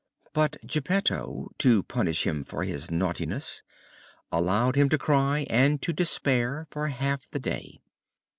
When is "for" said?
2.43-2.63, 6.71-6.87